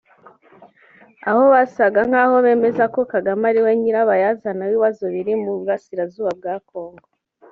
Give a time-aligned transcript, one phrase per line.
[1.29, 7.07] Aho basaga nk’aho bemeza ko Kagame ariwe nyirabayazana w’ibibazo biri mu burasirazuba bwa Congo